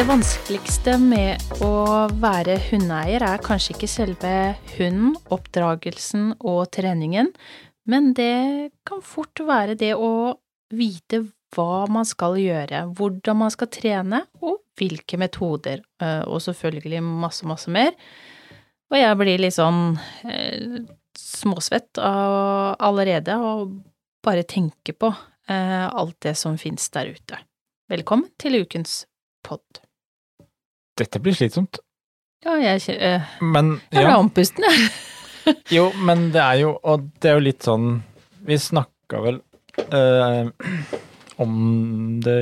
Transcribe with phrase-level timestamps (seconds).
[0.00, 4.30] Det vanskeligste med å være hundeeier er kanskje ikke selve
[4.78, 7.28] hunden, oppdragelsen og treningen,
[7.84, 10.38] men det kan fort være det å
[10.72, 11.20] vite
[11.52, 17.44] hva man skal gjøre, hvordan man skal trene, og hvilke metoder, eh, og selvfølgelig masse,
[17.52, 17.92] masse mer.
[18.88, 20.80] Og jeg blir litt sånn eh,
[21.12, 23.76] småsvett av allerede og
[24.24, 27.44] bare tenker på eh, alt det som finnes der ute.
[27.92, 29.02] Velkommen til ukens
[29.44, 29.84] pod.
[31.00, 31.80] Dette blir slitsomt.
[32.44, 34.18] Ja, jeg, kje- eh, Men jeg ble ja.
[34.20, 34.90] andpusten, jeg.
[35.76, 37.86] Jo, men det er jo Og det er jo litt sånn
[38.46, 39.38] Vi snakka vel
[39.88, 40.50] eh,
[41.42, 41.54] om
[42.24, 42.36] det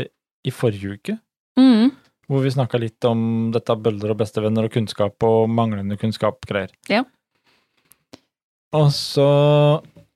[0.46, 1.14] i forrige uke,
[1.58, 1.90] Mm,
[2.30, 3.20] hvor vi snakka litt om
[3.54, 6.70] dette av bøller og bestevenner og kunnskap og manglende kunnskap-greier.
[6.90, 7.00] Ja.
[8.78, 9.26] Og så,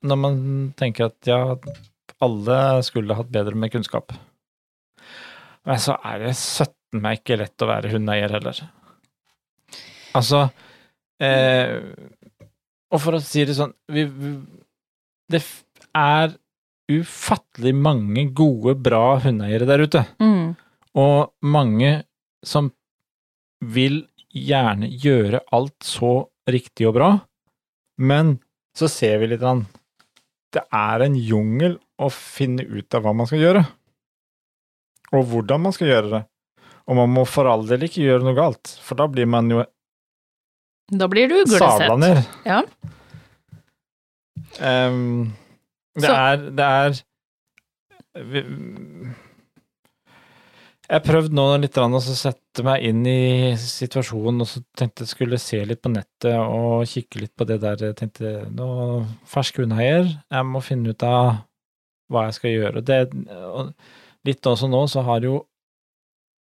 [0.06, 0.36] når man
[0.78, 1.41] tenker at ja,
[2.22, 4.14] alle skulle hatt bedre med kunnskap,
[5.67, 8.59] men så er det søtten meg ikke lett å være hundeeier heller.
[10.19, 10.43] Altså
[11.23, 11.79] eh,
[12.93, 14.33] Og for å si det sånn vi, vi,
[15.33, 15.41] Det
[15.97, 16.35] er
[16.93, 20.03] ufattelig mange gode, bra hundeeiere der ute.
[20.20, 20.51] mm,
[21.01, 22.03] Og mange
[22.45, 22.69] som
[23.63, 24.03] vil
[24.35, 27.11] gjerne gjøre alt så riktig og bra,
[28.03, 28.35] men
[28.77, 29.63] så ser vi litt an.
[30.53, 33.63] Det er en jungel å finne ut av hva man skal gjøre,
[35.13, 36.23] og hvordan man skal gjøre det.
[36.88, 39.62] Og man må for all del ikke gjøre noe galt, for da blir man jo
[40.92, 41.98] Da blir du uglesett.
[41.98, 42.27] ned.
[42.44, 42.62] Ja.
[44.61, 45.33] Um,
[45.97, 47.02] det er Det er
[48.24, 49.14] vi-
[50.91, 55.08] Jeg har prøvd nå litt å sette meg inn i situasjonen, og så tenkte jeg
[55.08, 57.77] skulle se litt på nettet og kikke litt på det der.
[57.77, 61.39] Jeg tenkte nå fersk hundeeier, jeg må finne ut av
[62.11, 62.84] hva jeg skal gjøre.
[62.84, 63.11] Det,
[64.27, 65.46] litt også nå så har jo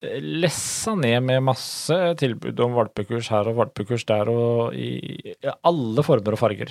[0.02, 5.34] lessa ned med masse tilbud om valpekurs her og valpekurs der, og i
[5.66, 6.70] alle former og farger.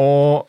[0.00, 0.48] Og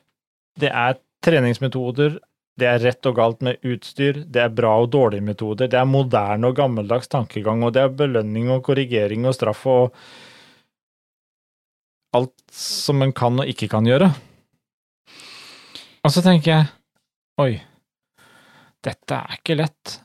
[0.60, 2.18] det er treningsmetoder,
[2.58, 5.88] det er rett og galt med utstyr, det er bra og dårlige metoder, det er
[5.88, 9.96] moderne og gammeldags tankegang, og det er belønning og korrigering og straff og
[12.18, 14.12] alt som en kan og ikke kan gjøre.
[16.02, 16.72] Og så tenker jeg,
[17.40, 17.52] oi,
[18.84, 20.00] dette er ikke lett.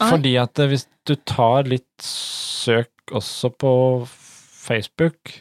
[0.00, 3.72] Fordi at eh, hvis du tar litt søk også på
[4.08, 5.32] Facebook,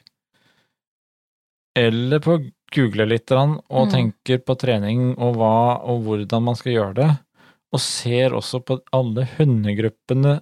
[1.78, 2.38] eller på
[2.76, 3.92] google litt og Mm.
[3.92, 7.10] tenker på trening og hva og hvordan man skal gjøre det,
[7.74, 10.42] og ser også på alle hundegruppene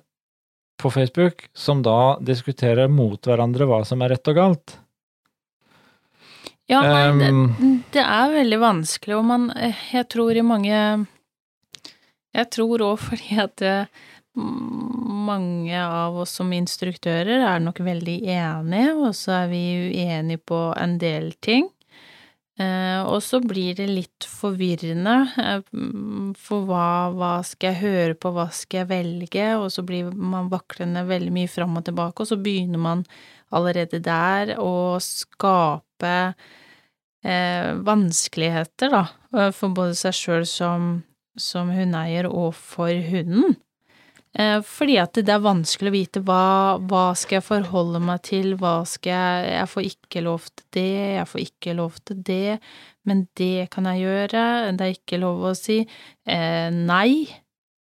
[0.79, 4.77] på Facebook som da diskuterer mot hverandre hva som er rett og galt.
[6.69, 11.07] Ja, nei, det, Ehm, det er veldig vanskelig, og man eh, Jeg tror i mange
[12.37, 13.89] Jeg tror òg fordi at eh,
[14.37, 20.59] mange av oss som instruktører er nok veldig enige, og så er vi uenige på
[20.77, 21.71] en del ting.
[22.61, 25.65] Eh, og så blir det litt forvirrende, eh,
[26.41, 30.49] for hva, hva skal jeg høre på, hva skal jeg velge, og så blir man
[30.53, 33.03] vaklende veldig mye fram og tilbake, og så begynner man
[33.53, 36.15] allerede der å skape
[37.27, 40.83] vanskeligheter, da, for både seg sjøl som,
[41.37, 43.55] som hundeeier og for hunden.
[44.37, 48.53] Eh, fordi at det er vanskelig å vite hva, hva skal jeg forholde meg til,
[48.59, 52.59] hva skal jeg Jeg får ikke lov til det, jeg får ikke lov til det,
[53.07, 54.45] men det kan jeg gjøre.
[54.77, 57.25] Det er ikke lov å si eh, nei.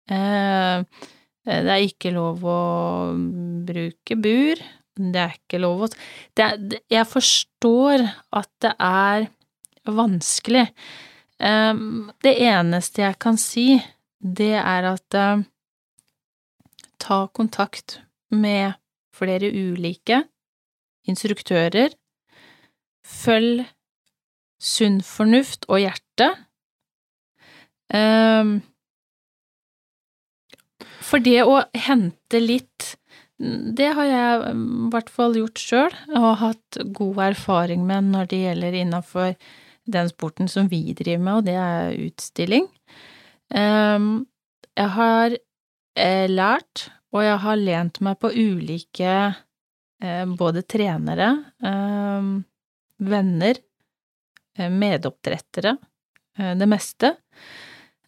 [0.06, 0.84] Eh,
[1.46, 2.60] det er ikke lov å
[3.66, 4.62] bruke bur.
[4.96, 5.88] Det er ikke lov å
[6.34, 9.28] det- Jeg forstår at det er
[9.86, 10.70] vanskelig.
[11.38, 13.76] Em, det eneste jeg kan si,
[14.20, 15.44] det er at eh,
[17.02, 18.00] ta kontakt
[18.32, 18.78] med
[19.16, 20.22] flere ulike
[21.06, 21.92] instruktører.
[23.06, 23.66] Følg
[24.58, 26.30] sunn fornuft og hjerte.
[27.94, 28.58] Em,
[31.06, 32.96] for det å hente litt
[33.36, 38.38] det har jeg i hvert fall gjort sjøl, og hatt god erfaring med når det
[38.40, 39.34] gjelder innafor
[39.86, 42.68] den sporten som vi driver med, og det er utstilling.
[43.54, 44.26] Ehm,
[44.76, 45.32] Jeg har
[45.96, 49.12] eh, lært, og jeg har lent meg på ulike
[50.02, 51.30] eh, både trenere,
[51.64, 52.44] ehm,
[53.00, 53.56] venner,
[54.58, 55.78] eh, medoppdrettere,
[56.36, 57.14] det meste.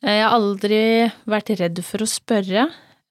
[0.04, 2.66] Jeg har aldri vært redd for å spørre.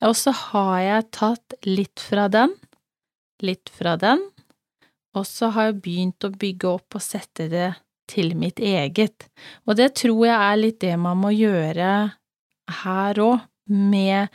[0.05, 2.53] Og så har jeg tatt litt fra den,
[3.41, 4.21] litt fra den,
[5.17, 7.71] og så har jeg begynt å bygge opp og sette det
[8.09, 9.27] til mitt eget.
[9.67, 11.91] Og det tror jeg er litt det man må gjøre
[12.83, 14.31] her òg, med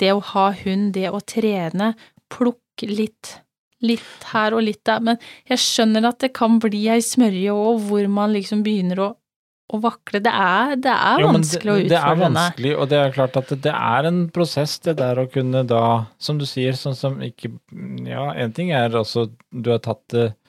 [0.00, 1.92] det å ha hund, det å trene,
[2.32, 3.36] plukke litt,
[3.84, 5.20] litt her og litt der, men
[5.50, 9.08] jeg skjønner at det kan bli ei smørje òg, hvor man liksom begynner å,
[9.72, 10.20] å vakle.
[10.22, 13.16] Det er, det er Jo, vanskelig det, å det, det er vanskelig, og det er
[13.16, 15.84] klart at det, det er en prosess, det der å kunne da,
[16.22, 17.56] som du sier, sånn som ikke
[18.06, 20.45] Ja, en ting er altså Du har tatt det mm,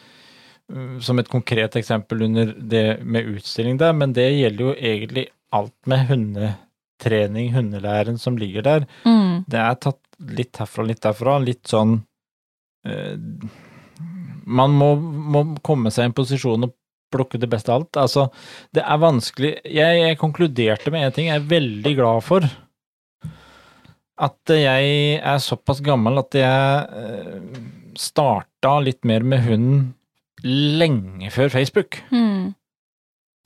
[0.99, 5.75] som et konkret eksempel under det med utstilling der, men det gjelder jo egentlig alt
[5.87, 8.87] med hundetrening, hundelæren som ligger der.
[9.05, 12.01] Mm, Det er tatt litt herfra, litt derfra, litt sånn
[12.87, 13.15] eh,
[14.47, 16.73] Man må, må komme seg i en posisjon og
[17.13, 17.99] plukke det beste av alt.
[18.01, 18.27] Altså,
[18.75, 22.47] det er vanskelig Jeg, jeg konkluderte med en ting jeg er veldig glad for.
[24.17, 27.61] At jeg er såpass gammel at jeg eh,
[27.97, 29.85] starta litt mer med hunden
[30.45, 32.53] lenge før Facebook mm,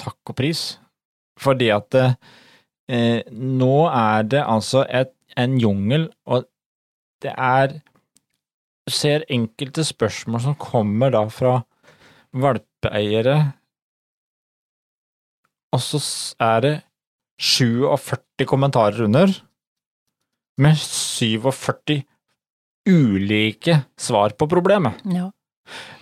[0.01, 0.63] takk og pris.
[1.41, 6.45] Fordi at eh, nå er det altså et, en jungel, og
[7.21, 7.79] det er
[8.81, 11.59] Du ser enkelte spørsmål som kommer da fra
[12.33, 13.35] valpeeiere,
[15.71, 15.99] og så
[16.41, 16.73] er det
[17.39, 19.29] 47 kommentarer under,
[20.57, 22.01] med 47
[22.89, 24.97] ulike svar på problemet.
[25.05, 25.29] ja.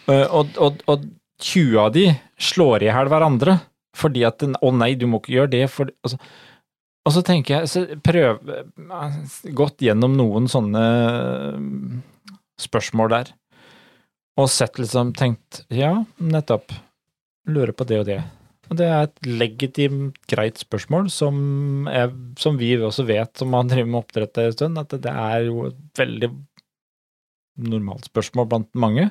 [0.09, 1.07] Eh, Og, og, og
[1.39, 2.05] 20 av de
[2.39, 3.59] slår i hjel hverandre,
[3.97, 6.19] fordi at Å nei, du må ikke gjøre det, for altså,
[7.07, 9.19] Og så tenker jeg så Prøv eh,
[9.55, 10.83] Gått gjennom noen sånne
[11.59, 12.01] mm,
[12.59, 13.31] spørsmål der,
[14.39, 16.73] og sett liksom Tenkt ja, nettopp.
[17.49, 18.19] Lurer på det og det.
[18.69, 23.65] Og det er et legitimt, greit spørsmål som, er, som vi også vet, som har
[23.65, 26.29] drevet med oppdrett en stund, at det er jo et veldig
[27.69, 29.07] normalt spørsmål blant mange.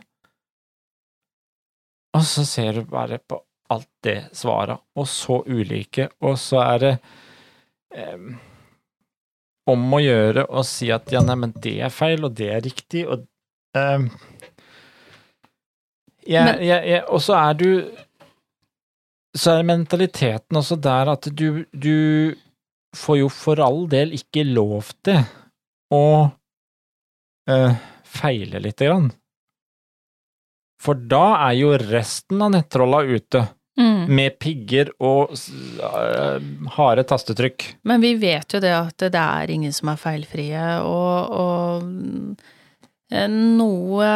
[2.16, 6.78] Og så ser du bare på alt det svaret, og så ulike, og så er
[6.80, 6.92] det
[7.94, 8.30] eh,
[9.68, 12.64] om å gjøre å si at ja, nei, men det er feil, og det er
[12.64, 13.26] riktig, og
[16.28, 17.68] jeg, Og så er du
[19.36, 22.34] Så er mentaliteten også der at du, du
[22.96, 25.20] får jo for all del ikke lov til
[25.94, 26.30] å
[27.48, 27.76] eh,
[28.08, 29.10] feile lite grann.
[30.78, 33.46] For da er jo resten av nettrolla ute,
[33.78, 34.08] Mm.
[34.10, 37.66] med pigger og øh, harde tastetrykk.
[37.86, 42.42] Men vi vet jo det at det er ingen som er feilfrie, og, og
[43.14, 44.08] eh, noe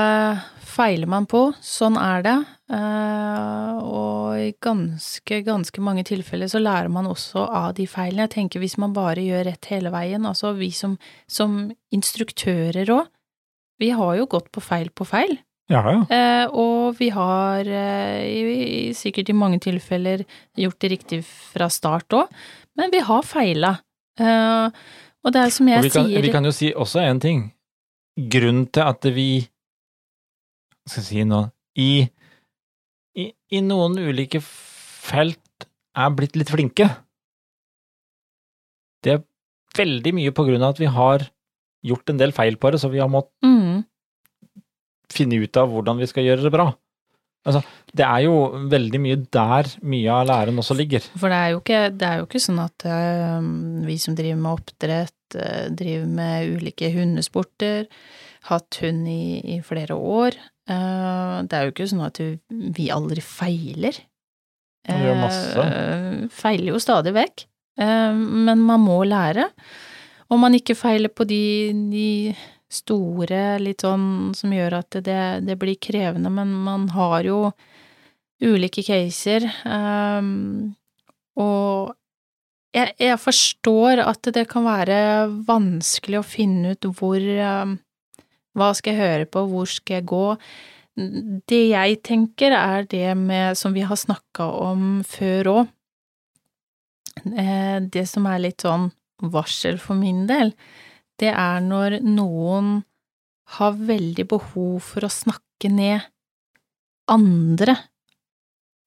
[0.73, 2.35] feiler man på, sånn er det.
[2.73, 8.25] Uh, og i ganske, ganske mange tilfeller så lærer man også av de feilene.
[8.25, 10.97] Jeg tenker hvis man bare gjør rett hele veien, altså vi som,
[11.29, 13.11] som instruktører òg,
[13.79, 15.37] vi har jo gått på feil på feil.
[15.73, 16.01] Ja, ja.
[16.13, 20.25] Eh, og vi har eh, i, sikkert i mange tilfeller
[20.59, 22.33] gjort det riktig fra start òg,
[22.77, 23.77] men vi har feila.
[24.21, 24.83] Eh,
[25.23, 27.45] og det er som jeg vi kan, sier vi kan jo si også en ting.
[28.13, 29.29] Grunnen til at vi
[30.83, 31.47] Hva skal jeg si nå
[31.81, 32.05] i,
[33.17, 36.89] i, I noen ulike felt er blitt litt flinke.
[39.03, 39.23] Det er
[39.79, 41.25] veldig mye på grunn av at vi har
[41.87, 43.81] gjort en del feil på det, så vi har måttet mm,
[45.13, 46.71] finne ut av hvordan vi skal gjøre det bra.
[47.43, 47.59] Altså,
[47.91, 48.35] det er jo
[48.71, 51.03] veldig mye der mye av læren også ligger.
[51.19, 53.49] For det er jo ikke, det er jo ikke sånn at eh,
[53.89, 57.89] vi som driver med oppdrett, eh, driver med ulike hundesporter,
[58.47, 59.25] hatt hund i,
[59.57, 60.39] i flere år.
[60.71, 62.23] eh, det er jo ikke sånn at
[62.79, 63.99] vi aldri feiler.
[64.87, 65.67] Vi gjør masse.
[66.35, 67.45] Feiler jo stadig vekk,
[67.79, 69.45] men man må lære.
[70.33, 72.07] Om man ikke feiler på de, de
[72.73, 77.41] store, litt sånn som gjør at det, det blir krevende, men man har jo
[78.43, 80.75] ulike caser, Um,
[81.39, 81.95] og
[82.77, 84.99] jeg, jeg forstår at det kan være
[85.47, 87.79] vanskelig å finne ut hvor um,
[88.53, 90.27] Hva skal jeg høre på, hvor skal jeg gå?
[91.49, 95.71] Det jeg tenker, er det med, som vi har snakka om før òg,
[97.25, 98.91] det som er litt sånn
[99.33, 100.53] varsel for min del,
[101.23, 102.81] det er når noen
[103.59, 106.03] har veldig behov for å snakke ned
[107.13, 107.77] andre,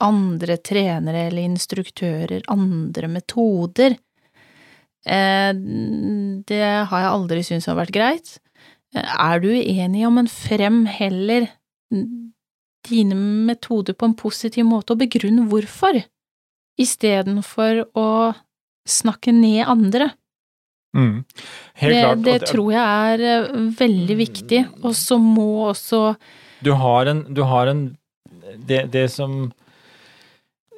[0.04, 3.98] andre trenere eller instruktører, andre metoder.
[5.06, 8.40] Eh, Det har jeg aldri syntes har vært greit.
[8.96, 11.50] Er du uenig, ja, men frem heller
[12.86, 16.04] dine metoder på en positiv måte, og begrunn hvorfor,
[16.80, 18.08] istedenfor å
[18.88, 20.12] snakke ned andre.
[20.96, 21.26] Mm.
[21.82, 22.24] Helt Det, klart.
[22.24, 26.16] det det tror jeg er eh, veldig viktig, og så må også
[26.64, 27.86] Du har en, du har en
[28.56, 29.52] det, det som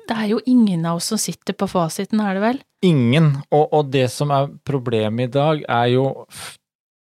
[0.08, 2.62] Det er jo ingen av oss som sitter på fasiten, er det vel?
[2.88, 3.34] Ingen.
[3.52, 6.06] Og, og det som er problemet i dag, er jo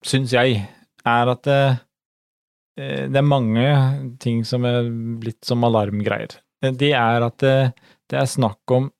[0.06, 0.62] syns jeg,
[1.06, 1.62] er at det,
[2.78, 3.66] eh, det er mange
[4.22, 4.86] ting som er
[5.22, 6.38] blitt som alarmgreier.
[6.62, 7.74] Det er at det,
[8.10, 8.92] det er snakk om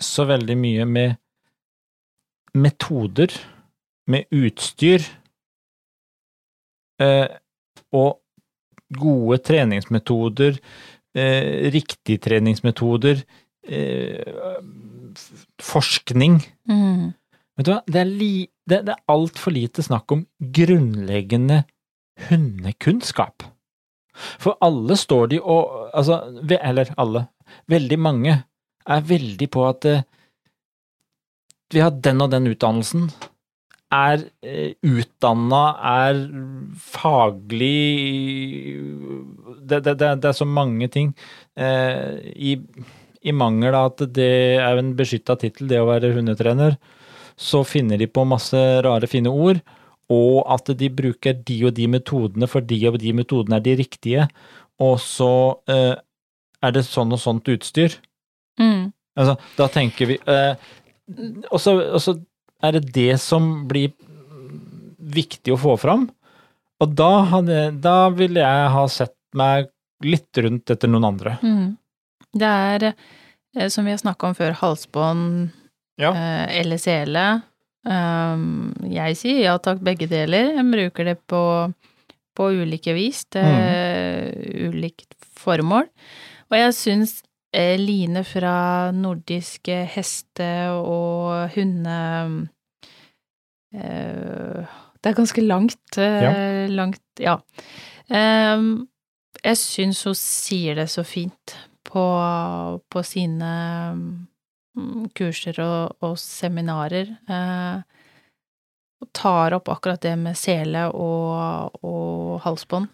[0.00, 1.16] så veldig mye med
[2.54, 3.32] metoder,
[4.10, 5.04] med utstyr,
[7.00, 7.28] eh,
[7.94, 8.18] og
[8.98, 10.58] gode treningsmetoder,
[11.14, 13.22] eh, riktige treningsmetoder,
[13.68, 14.58] eh,
[15.60, 16.40] forskning.
[16.68, 17.12] Mm.
[17.56, 21.64] Vet du hva, det er, li, det, det er altfor lite snakk om grunnleggende
[22.28, 23.44] hundekunnskap.
[24.40, 26.20] For alle står de og Altså,
[26.60, 27.26] eller alle,
[27.66, 28.34] veldig mange
[28.86, 29.86] er veldig på at
[31.74, 33.10] vi har den og den utdannelsen,
[33.90, 36.20] er eh, utdanna, er
[36.78, 37.72] faglig
[39.66, 41.10] det, det, det, er så mange ting
[41.58, 42.54] eh, i,
[43.26, 44.30] i mangel av at det
[44.62, 46.78] er en beskytta tittel, det å være hundetrener,
[47.40, 49.58] så finner de på masse rare, fine ord,
[50.10, 53.76] og at de bruker de og de metodene, for de og de metodene er de
[53.82, 54.28] riktige,
[54.80, 55.32] og så
[55.70, 55.94] eh,
[56.60, 57.98] er det sånn og sånt utstyr.
[58.60, 58.90] Mm.
[59.20, 60.70] Altså, da tenker vi eh,
[61.50, 62.14] Og så
[62.62, 63.92] er det det som blir
[65.00, 66.08] viktig å få fram.
[66.80, 69.68] Og da, hadde, da ville jeg ha sett meg
[70.04, 71.36] litt rundt etter noen andre.
[71.44, 71.74] Mm.
[72.40, 72.86] Det er,
[73.56, 75.50] eh, som vi har snakka om før, halsbånd
[76.00, 76.12] Ja.
[76.14, 77.42] eh, eller sele.
[77.84, 80.54] Um, jeg sier ja takk, begge deler.
[80.56, 81.42] Jeg bruker det på,
[82.36, 83.44] på ulike vis, til
[84.68, 85.88] ulikt formål.
[86.50, 87.14] Og jeg syns
[87.52, 92.48] line fra nordiske heste- og hunde...
[93.74, 97.38] Eh, det er ganske langt, eh, langt, ja.
[98.10, 98.88] Um,
[99.40, 101.54] jeg syns hun sier det så fint
[101.88, 102.04] på,
[102.92, 103.52] på sine
[104.76, 107.14] mm, kurser og, og seminarer.
[107.30, 108.00] Eh,
[109.00, 112.90] og tar opp akkurat det med sele og, og halsbånd.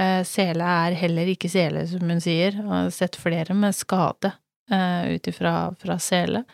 [0.00, 2.54] Eh, sele er heller ikke sele, som hun sier.
[2.56, 4.32] Jeg har sett flere med skade
[4.72, 6.44] eh, ut ifra fra sele.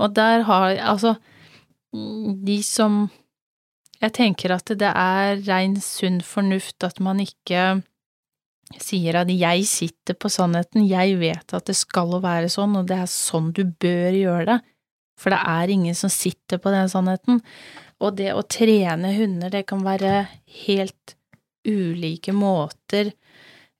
[0.00, 1.16] Og der har Altså,
[1.92, 3.10] de som
[4.00, 7.82] Jeg tenker at det er rein sunn fornuft at man ikke
[8.80, 12.96] sier at jeg sitter på sannheten, jeg vet at det skal være sånn, og det
[12.96, 14.58] er sånn du bør gjøre det,
[15.20, 17.42] for det er ingen som sitter på den sannheten.
[18.00, 20.30] Og det å trene hunder, det kan være
[20.64, 21.18] helt
[21.70, 23.12] ulike måter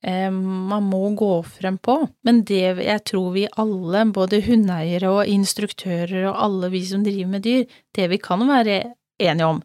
[0.02, 5.30] eh, man må gå frem på, men det jeg tror vi alle, både hundeeiere og
[5.30, 7.66] instruktører og alle vi som driver med dyr,
[7.96, 8.80] det vi kan være
[9.20, 9.62] enige om,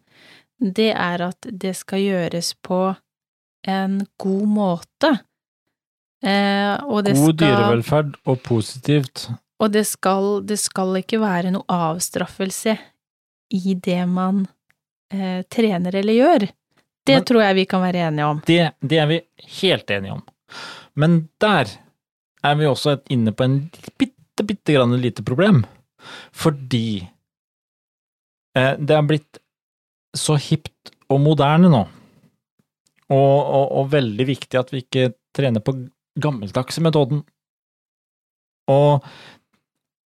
[0.60, 2.82] det er at det skal gjøres på
[3.68, 5.12] en god måte.
[6.26, 9.28] Eh, og det God dyrevelferd og positivt.
[9.60, 12.78] og det skal, det skal ikke være noe avstraffelse
[13.54, 14.46] i det man
[15.14, 16.48] eh, trener eller gjør.
[17.06, 18.42] Det Men- tror jeg vi kan være enige om.
[18.48, 19.20] Det, det er vi
[19.62, 20.24] helt enige om.
[20.96, 21.70] Men der
[22.44, 23.58] er vi også inne på en
[23.98, 25.64] bitte, bitte grann lite problem.
[26.34, 27.08] Fordi
[28.58, 29.40] eh, det er blitt
[30.16, 31.84] så hipt og moderne nå,
[33.12, 35.76] og, og, og veldig viktig at vi ikke trener på
[36.22, 37.24] gammeldagse metoden.
[38.72, 39.04] Og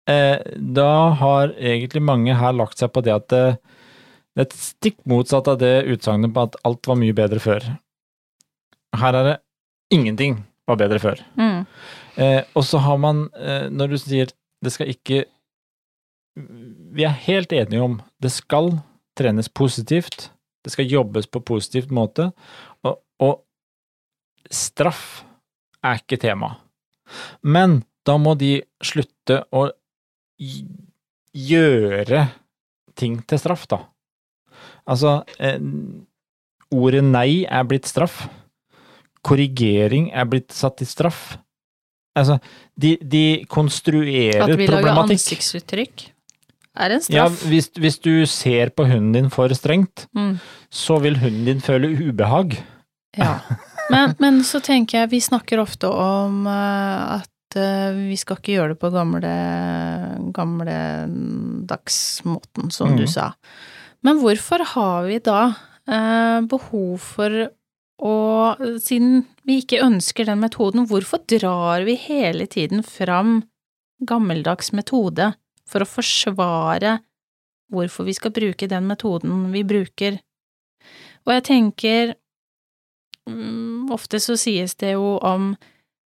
[0.09, 0.39] eh,
[0.79, 0.89] da
[1.21, 3.43] har egentlig mange her lagt seg på det at det,
[4.35, 7.65] det er et stikk motsatt av det utsagnet på at alt var mye bedre før.
[8.99, 9.37] Her er det
[9.93, 11.21] ingenting var bedre før.
[11.39, 11.65] Mm.
[12.21, 15.25] Eh, og så har man, eh, når du sier det skal ikke
[16.39, 18.69] Vi er helt enige om det skal
[19.17, 20.29] trenes positivt,
[20.63, 22.29] det skal jobbes på positivt måte,
[22.87, 23.41] og, og
[24.47, 25.25] straff
[25.83, 26.53] er ikke tema.
[27.43, 29.65] Men da må de slutte å
[31.35, 32.23] gjøre
[32.95, 33.81] ting til straff, da.
[34.89, 35.59] Altså, eh,
[36.73, 38.23] ordet nei er blitt straff.
[39.25, 41.37] Korrigering er blitt satt i straff.
[42.17, 42.39] Altså,
[42.79, 46.07] de, de konstruerer At vi lager ansiktsuttrykk
[46.79, 47.43] er en Ja, straff.
[47.51, 50.39] hvis, hvis du ser på hunden din for strengt, Mm.
[50.71, 52.57] så vil hunden din føle ubehag.
[53.17, 53.39] Ja.
[53.89, 58.53] Men, men så tenker jeg, vi snakker ofte om uh, at uh, vi skal ikke
[58.53, 59.31] gjøre det på gamle,
[60.31, 60.75] gamle
[61.65, 63.07] dagsmåten, som du Mhm.
[63.09, 63.31] sa.
[64.05, 65.41] Men hvorfor har vi da
[65.89, 67.39] eh, behov for
[67.99, 68.13] å,
[68.79, 73.41] siden vi ikke ønsker den metoden, hvorfor drar vi hele tiden fram
[73.99, 75.33] gammeldags metode
[75.67, 77.01] for å forsvare
[77.69, 80.21] hvorfor vi skal bruke den metoden vi bruker?
[81.27, 82.15] Og jeg tenker
[83.29, 85.53] Mm, Ofte så sies det jo om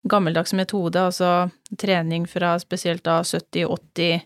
[0.09, 1.49] gammeldags metode, altså
[1.81, 4.25] trening fra spesielt da 70-, 80-, eh,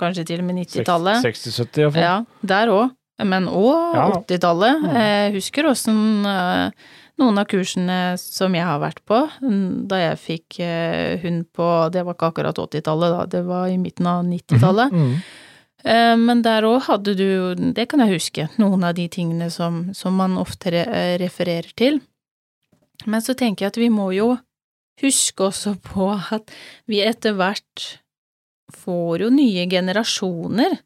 [0.00, 1.20] kanskje til og med 90-tallet.
[1.24, 2.02] 60-70 iallfall.
[2.02, 2.90] Ja, der òg.
[3.24, 4.06] men òg Ja.
[4.22, 4.80] 80-tallet.
[4.80, 4.94] Mm.
[4.96, 6.70] Jeg husker åssen eh,
[7.20, 11.66] noen av kursene som jeg har vært på, mm, da jeg fikk eh, hund på
[11.92, 14.92] Det var ikke akkurat 80-tallet, da, det var i midten av 90-tallet.
[14.96, 15.14] Mm.
[15.84, 19.90] Eh, Men der òg hadde du det kan jeg huske, noen av de tingene som,
[19.92, 22.00] som man ofte eh, refererer til.
[23.06, 24.38] Men så tenker jeg at vi må jo
[25.00, 26.50] huske også på at
[26.88, 27.98] vi etter hvert
[28.70, 30.78] får jo nye generasjoner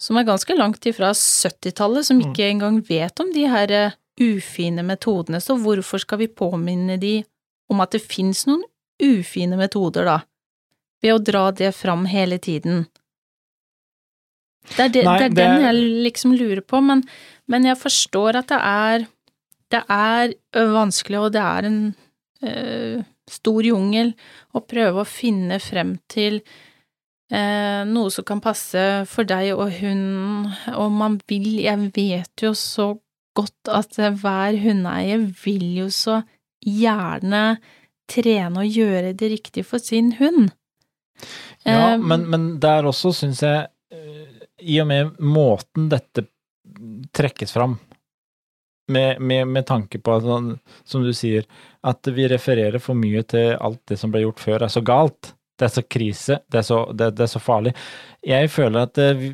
[0.00, 2.30] som er ganske langt ifra 70-tallet, som Mm.
[2.32, 7.22] ikke engang vet om de her eh, ufine metodene, så hvorfor skal vi påminne de
[7.70, 8.62] om at det fins noen
[9.00, 10.18] ufine metoder, da?
[11.02, 12.86] Ved å dra det fram hele tiden.
[14.76, 17.04] Det er, det, Nei, det er det- den jeg liksom lurer på, men,
[17.48, 19.06] men jeg forstår at det er
[19.70, 21.94] Det er vanskelig, og det er en
[22.42, 24.14] ø, stor jungel
[24.52, 26.40] å prøve å finne frem til
[27.30, 32.88] noe som kan passe for deg og hunden, og man vil Jeg vet jo så
[33.38, 36.20] godt at eh, hver hundeeier vil jo så
[36.60, 37.60] gjerne
[38.10, 40.50] trene og gjøre det riktig for sin hund.
[41.64, 46.24] Ja, Eh, men, men der også syns jeg, eh, i og med måten dette
[47.12, 47.76] trekkes fram,
[48.90, 50.54] med, med, med tanke på sånn,
[50.88, 51.44] som du sier,
[51.86, 55.34] at vi refererer for mye til alt det som ble gjort før er så galt,
[55.60, 57.74] det er så krise, det er så, det, det er så farlig.
[58.26, 59.26] Jeg føler at eh,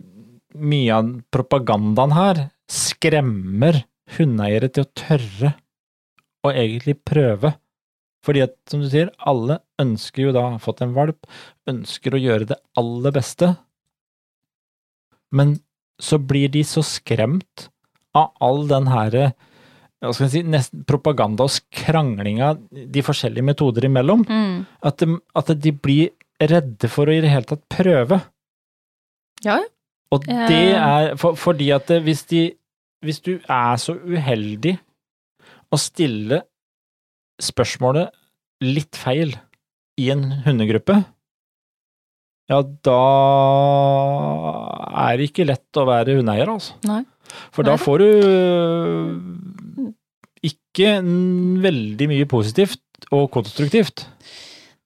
[0.56, 3.84] mye av propagandaen her skremmer
[4.16, 5.52] hundeeiere til å tørre
[6.46, 7.54] å egentlig prøve.
[8.26, 11.28] Fordi at, som du sier, alle ønsker jo da å ha fått en valp,
[11.70, 13.52] ønsker å gjøre det aller beste,
[15.34, 15.56] men
[16.02, 17.68] så blir de så skremt
[18.16, 19.16] av all den her
[20.08, 24.66] hva skal si, nesten propaganda og kranglinga de forskjellige metoder imellom, mm.
[24.88, 28.20] at de, at de blir redde for å i det hele tatt prøve.
[29.44, 29.60] Ja,
[30.14, 30.76] Og det Eh.
[30.78, 32.54] er for, fordi at det- hvis de
[33.04, 34.78] Hvis du er så uheldig
[35.70, 36.42] å stille
[37.42, 38.08] spørsmålet
[38.62, 39.34] litt feil
[40.00, 41.04] i en hundegruppe,
[42.48, 42.96] ja, da
[45.10, 46.72] er det ikke lett å være hundeeier, altså.
[46.88, 47.04] Nei.
[47.52, 48.08] For da får du
[50.76, 50.98] ikke
[51.64, 54.04] veldig mye positivt og konstruktivt.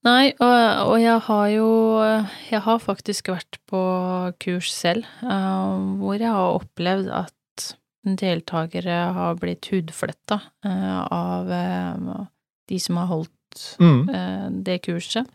[0.07, 1.67] Nei, og, og jeg har jo
[2.49, 3.81] Jeg har faktisk vært på
[4.41, 7.67] kurs selv, uh, hvor jeg har opplevd at
[8.01, 12.25] deltakere har blitt hudfletta uh, av uh,
[12.71, 13.35] de som har holdt
[13.81, 14.09] Mm.
[14.09, 15.27] eh, det kurset.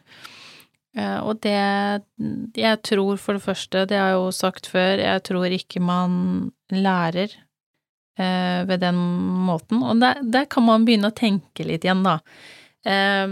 [0.96, 2.02] Eh, og det
[2.56, 6.52] Jeg tror for det første, det har jeg jo sagt før, jeg tror ikke man
[6.72, 7.42] lærer eh,
[8.16, 9.00] ved den
[9.48, 9.82] måten.
[9.84, 12.20] Og der, der kan man begynne å tenke litt igjen, da.
[12.88, 13.28] Eh,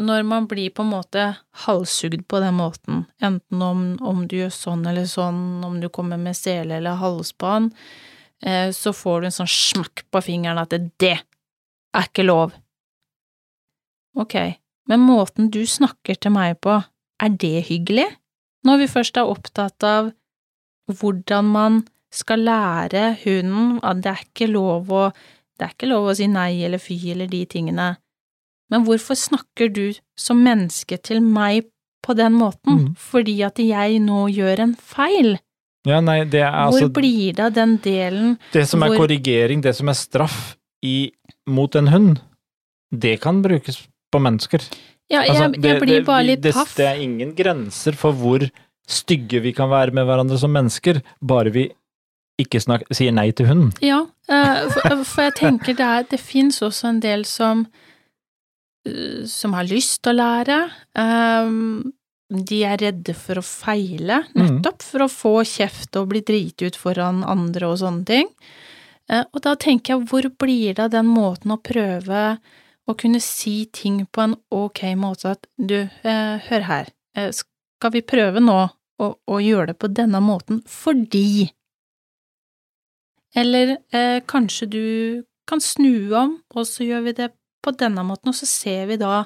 [0.00, 1.24] når man blir på en måte
[1.66, 6.20] halshugd på den måten, enten om, om du gjør sånn eller sånn, om du kommer
[6.20, 7.74] med sele eller halsbånd,
[8.46, 12.54] eh, så får du en sånn smakk på fingeren at det er ikke lov.
[14.18, 14.36] Ok,
[14.90, 16.80] men måten du snakker til meg på,
[17.20, 18.08] er det hyggelig?
[18.66, 20.12] Når vi først er opptatt av
[20.90, 25.04] hvordan man skal lære hunden at det er ikke lov å
[25.60, 27.90] det er ikke lov å si nei eller fy eller de tingene,
[28.72, 31.66] men hvorfor snakker du som menneske til meg
[32.00, 32.78] på den måten?
[32.78, 32.94] Mm.
[32.96, 35.34] Fordi at jeg nå gjør en feil?
[35.84, 39.02] Ja, nei, det er Hvor altså blir det av den delen Det som er hvor-
[39.04, 41.12] korrigering, det som er straff i,
[41.46, 42.20] mot en hund,
[42.90, 44.64] det kan brukes på mennesker.
[45.10, 46.74] Ja, jeg, Altså, det- jeg blir bare litt det, paff.
[46.74, 48.48] Det er ingen grenser for hvor
[48.88, 51.70] stygge vi kan være med hverandre som mennesker, bare vi
[52.42, 53.70] ikke snak, sier nei til hunden.
[53.84, 57.66] Ja, eh, for, for jeg tenker det er Det fins også en del som
[58.86, 60.58] eh, som har lyst til å lære.
[60.98, 61.92] Um,
[62.30, 64.60] de er redde for å feile, Mhm.
[64.62, 68.28] nettopp for å få kjeft og bli driti ut foran andre og sånne ting.
[69.10, 72.38] Eh, og da tenker jeg, hvor blir det av den måten å prøve
[72.88, 77.90] å kunne si ting på en ok måte at du, eh, hør her, eh, skal
[77.90, 81.50] vi prøve nå å, å gjøre det på denne måten fordi
[83.36, 84.86] eller eh, kanskje du
[85.50, 87.30] kan snu om, og så gjør vi det
[87.64, 89.24] på denne måten, og så ser vi da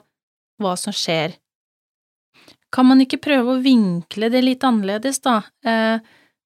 [0.63, 1.37] hva som skjer.
[2.75, 5.41] Kan man ikke prøve å vinkle det litt annerledes, da?
[5.65, 5.97] Eh,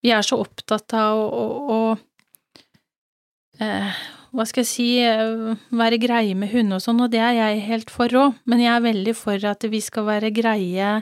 [0.04, 5.98] vi er så opptatt av å, å, å eh, Hva skal jeg si eh, Være
[5.98, 8.84] greie med hunder og sånn, og det er jeg helt for òg, men jeg er
[8.84, 10.92] veldig for at vi skal være greie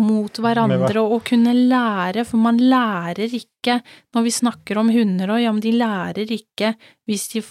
[0.00, 3.78] mot hverandre og, og kunne lære, for man lærer ikke
[4.14, 6.74] når vi snakker om hunder og ja, men de lærer ikke
[7.08, 7.44] hvis de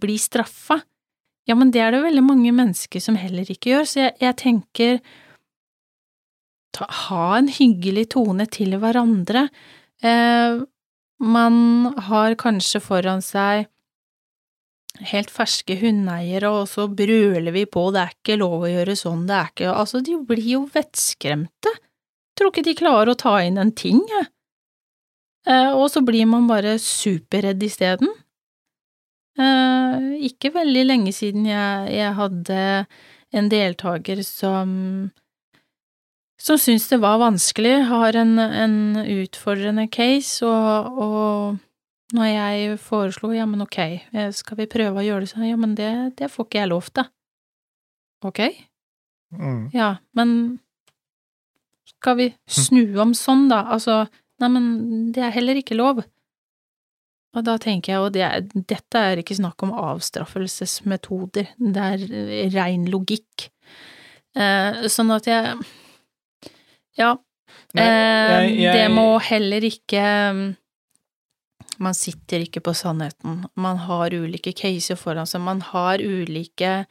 [0.00, 0.80] blir straffa.
[1.48, 4.38] Ja, men det er det veldig mange mennesker som heller ikke gjør, så jeg, jeg
[4.38, 5.00] tenker
[6.76, 9.48] ta, ha en hyggelig tone til hverandre.
[10.02, 10.60] Eh,
[11.20, 11.56] man
[12.10, 13.66] har kanskje foran seg
[15.10, 19.26] helt ferske hundeeiere, og så brøler vi på, det er ikke lov å gjøre sånn,
[19.28, 19.70] det er ikke…
[19.72, 21.72] Altså, de blir jo vettskremte.
[22.38, 24.28] Tror ikke de klarer å ta inn en ting, jeg.
[25.48, 28.12] Eh, og så blir man bare superredd isteden.
[29.40, 32.60] Eh, ikke veldig lenge siden jeg, jeg hadde
[33.30, 34.70] en deltaker som
[36.40, 41.58] som syntes det var vanskelig, har en, en utfordrende case, og, og
[42.16, 43.78] når jeg foreslo ja, men ok,
[44.12, 46.68] eh, skal vi prøve å gjøre det sånn, ja, men det, det får ikke jeg
[46.72, 47.04] lov til.
[48.26, 48.40] Ok?
[49.32, 49.70] Mm.
[49.72, 50.32] Ja, men
[51.86, 53.62] skal vi snu om sånn, da?
[53.74, 54.02] Altså,
[54.40, 54.66] nei, men
[55.14, 56.02] det er heller ikke lov.
[57.36, 62.54] Og da tenker jeg, og det er, dette er ikke snakk om avstraffelsesmetoder, det er
[62.56, 63.50] rein logikk.
[64.34, 65.56] Eh, sånn at jeg
[66.98, 67.14] Ja.
[67.74, 70.56] Nei, eh, jeg- jeg- Det må heller ikke
[71.80, 73.44] Man sitter ikke på sannheten.
[73.56, 76.84] Man har ulike caser foran seg, man har ulike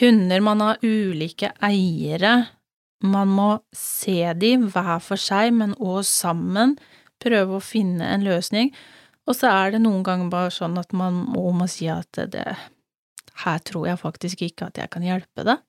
[0.00, 2.34] hunder, man har ulike eiere.
[3.06, 6.74] Man må se de hver for seg, men òg sammen,
[7.22, 8.72] prøve å finne en løsning.
[9.26, 12.46] Og så er det noen ganger bare sånn at man må, må si at det,
[13.44, 15.62] her tror jeg faktisk ikke at jeg kan hjelpe deg.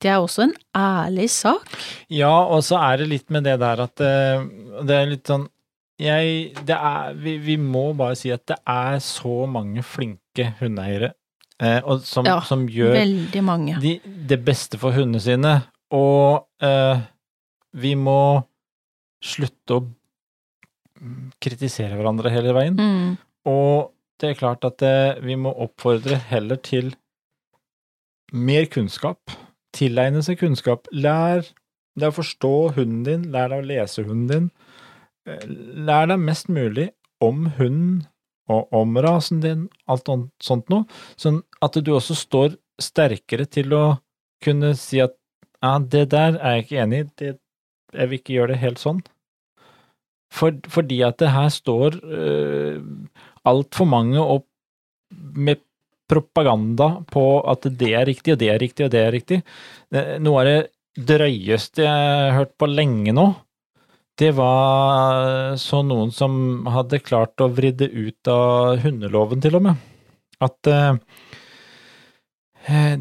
[0.00, 1.74] Det er også en ærlig sak.
[2.08, 4.46] Ja, og så er det litt med det der at eh,
[4.88, 5.44] det er litt sånn
[6.00, 11.12] jeg, det er, vi, vi må bare si at det er så mange flinke hundeeiere
[11.60, 12.96] eh, som, Ja, som gjør
[13.82, 15.54] de, det beste for hundene sine,
[15.92, 17.02] og eh,
[17.80, 18.20] vi må
[19.20, 19.86] slutte å
[21.40, 22.76] kritisere hverandre hele veien.
[22.76, 23.12] Mm.
[23.48, 26.92] Og det er klart at eh, vi må oppfordre heller til
[28.32, 29.32] mer kunnskap.
[29.76, 30.88] Tilegne seg kunnskap.
[30.92, 31.44] Lær
[31.98, 34.50] deg å forstå hunden din, lær deg å lese hunden din.
[35.86, 36.90] Lær deg mest mulig
[37.22, 38.06] om hunden
[38.50, 40.08] og om rasen din, alt
[40.42, 40.84] sånt- noe,
[41.16, 43.84] sånn at du også står sterkere til å
[44.42, 45.14] kunne si at
[45.62, 47.32] ja, det der er jeg ikke enig i, det,
[47.92, 49.00] jeg vil ikke gjøre det helt sånn.
[50.32, 52.78] For, fordi at det her står uh,
[53.44, 54.46] altfor mange opp
[55.10, 55.60] med
[56.10, 59.38] propaganda på at det er riktig, og det er riktig, og det er riktig.
[60.22, 63.26] Noe av det drøyeste jeg har hørt på lenge nå,
[64.18, 69.62] det var så noen som hadde klart å vri det ut av hundeloven, til og
[69.68, 69.76] med.
[70.40, 70.94] At eh,
[72.68, 72.98] eh,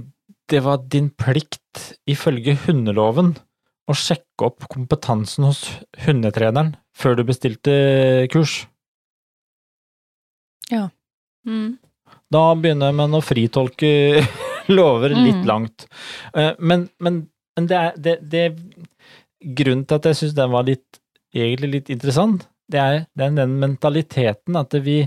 [0.49, 3.33] det var din plikt, ifølge hundeloven,
[3.89, 5.63] å sjekke opp kompetansen hos
[6.05, 7.73] hundetreneren før du bestilte
[8.31, 8.61] kurs.
[11.47, 11.77] Mm.
[12.29, 14.21] Da begynner man å fritolke
[14.69, 15.45] lover litt Mm.
[15.47, 15.87] langt.
[16.35, 18.43] Eh, Men, men, men det er det, det
[19.39, 20.98] Grunnen til at jeg syns den var litt,
[21.35, 24.99] egentlig litt interessant, det er, er den mentaliteten at vi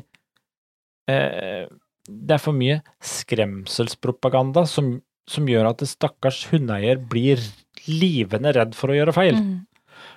[1.09, 1.69] eh,
[2.09, 4.97] Det er for mye skremselspropaganda som,
[5.31, 7.43] som gjør at stakkars hundeeier blir
[7.87, 9.39] livende redd for å gjøre feil.
[9.39, 9.61] Mm.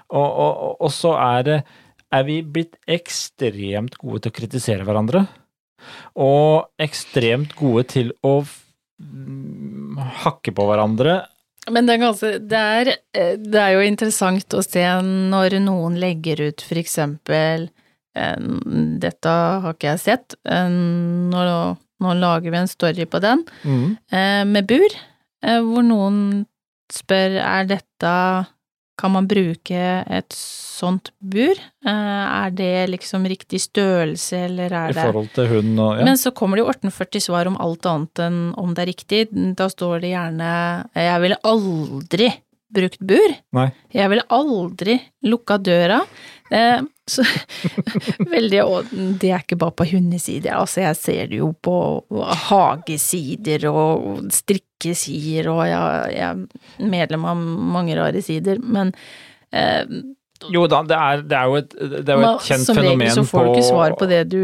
[0.10, 1.60] Og, og, og- så er det
[2.15, 5.26] er vi blitt ekstremt gode til å kritisere hverandre,
[6.15, 11.18] og ekstremt gode til å mm, hakke på hverandre.
[11.71, 15.97] Men det er, ganske, det, er, eh, det er jo interessant å se når noen
[16.01, 17.67] legger ut for eksempel
[18.17, 18.38] eh,
[19.01, 21.45] Dette har ikke jeg sett, eh, nå,
[22.06, 23.88] nå lager vi en story på den, mm.
[24.51, 24.99] med bur,
[25.45, 26.19] eh, hvor noen
[26.93, 28.13] spør er dette
[28.98, 31.58] Kan man bruke et sånt bur?
[31.86, 31.92] Eh,
[32.46, 36.06] Er det liksom riktig størrelse, eller er det I forhold til hund og ja.
[36.08, 39.22] Men så kommer det jo 1840 svar om alt annet enn om det er riktig.
[39.56, 40.50] Da står det gjerne
[40.96, 42.34] 'jeg ville aldri
[42.72, 43.36] brukt bur'.
[43.54, 43.72] Nei.
[43.94, 46.02] Jeg ville aldri lukka døra.
[47.08, 47.22] Så
[48.36, 48.89] veldig Og
[49.22, 51.78] det er ikke bare på hundesider, altså jeg ser det jo på
[52.48, 57.46] hagesider og strikkesider, og jeg, jeg er medlem av
[57.78, 58.94] mange rare sider, men
[59.54, 59.86] eh,
[60.52, 63.06] Jo da, det er, det er jo et, det er jo et kjent som fenomen
[63.06, 64.41] regel så får på du ikke svar på det du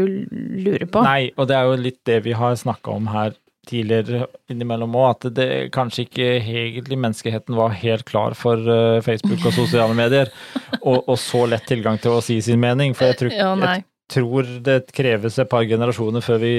[0.62, 1.02] lurer på.
[1.04, 3.34] Nei, og det er jo litt det vi har snakka om her
[3.68, 9.44] tidligere innimellom òg, at det kanskje ikke egentlig menneskeheten var helt klar for eh, Facebook
[9.46, 10.32] og sosiale medier,
[10.88, 12.96] og, og så lett tilgang til å si sin mening.
[12.98, 16.56] For jeg tror, Ja, jeg tror det kreves et par generasjoner før vi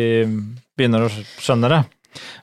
[0.77, 1.83] begynner å skjønne det.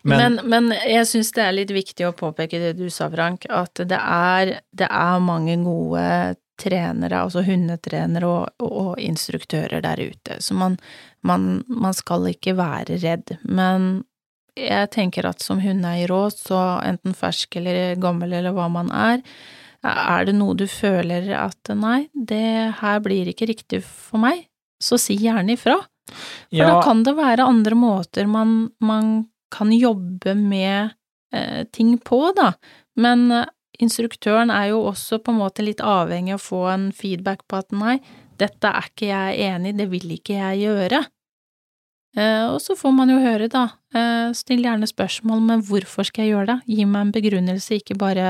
[0.03, 3.47] Men, Men, men jeg syns det er litt viktig å påpeke det du sa, Frank,
[3.47, 10.03] at det er, det er mange gode trenere, altså hundetrenere og, og, og instruktører der
[10.11, 10.77] ute, så man,
[11.25, 13.37] man, man skal ikke være redd.
[13.49, 14.03] Men
[14.61, 19.25] jeg tenker at som hundeeier òg, så enten fersk eller gammel eller hva man er,
[19.87, 24.45] er det noe du føler at nei, det her blir ikke riktig for meg,
[24.81, 25.79] så si gjerne ifra.
[26.11, 30.93] For Ja, da kan det være andre måter man, man kan jobbe med
[31.33, 32.53] eh, ting på, da.
[33.01, 33.47] Men eh,
[33.81, 37.61] instruktøren er jo også på en måte litt avhengig av å få en feedback på
[37.63, 37.99] at nei,
[38.41, 41.03] dette er ikke jeg enig i, det vil ikke jeg gjøre.
[42.19, 46.25] Eh, og så får man jo høre, da, eh, still gjerne spørsmål, men hvorfor skal
[46.27, 46.57] jeg gjøre det?
[46.75, 48.25] Gi meg en begrunnelse, ikke bare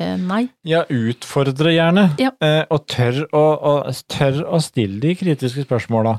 [0.00, 0.46] eh, nei.
[0.64, 2.30] ja, utfordre gjerne, Ja.
[2.70, 3.74] og tør å, å,
[4.08, 6.16] tør å stille de kritiske spørsmåla.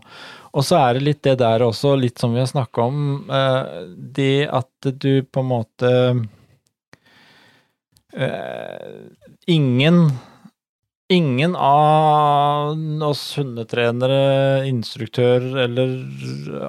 [0.53, 3.01] Og så er det litt det der også, litt som vi har snakka om,
[4.13, 5.91] det at du på en måte
[9.45, 9.99] Ingen
[11.09, 15.95] Ingen av oss hundetrenere, instruktører eller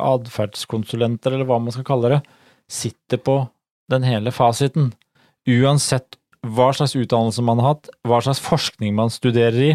[0.01, 2.21] atferdskonsulenter, eller hva man skal kalle det,
[2.73, 3.37] sitter på
[3.93, 4.95] den hele fasiten.
[5.45, 9.71] Uansett hva slags utdannelse man har hatt, hva slags forskning man studerer i,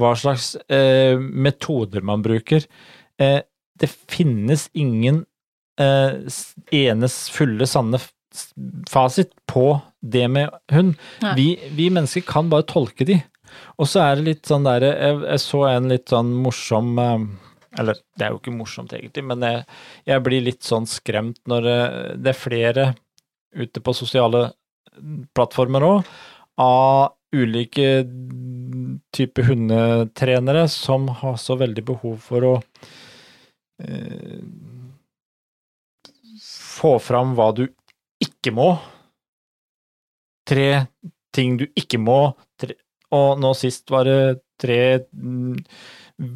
[0.00, 2.64] hva slags eh, metoder man bruker.
[3.20, 3.42] Eh,
[3.76, 5.26] det finnes ingen
[5.80, 6.24] eh,
[6.72, 8.00] enes fulle, sanne
[8.88, 9.68] fasit på
[10.00, 10.96] det med hund.
[11.36, 13.20] Vi, vi mennesker kan bare tolke de.
[13.76, 17.26] Og så er det litt sånn der Jeg, jeg så en litt sånn morsom eh,
[17.80, 19.64] Eller det er jo ikke morsomt egentlig, men jeg,
[20.08, 22.86] jeg blir litt sånn skremt når eh, det er flere
[23.56, 24.50] ute på sosiale
[25.36, 26.08] plattformer òg,
[26.60, 28.04] av ulike
[29.16, 32.54] typer hundetrenere som har så veldig behov for å
[33.82, 34.40] eh,
[36.76, 37.66] få fram hva du
[38.22, 38.70] ikke må.
[40.46, 40.86] Tre
[41.34, 42.20] ting du ikke må,
[42.60, 42.76] tre,
[43.14, 44.20] og nå sist var det
[44.60, 44.80] tre
[45.12, 45.56] mm,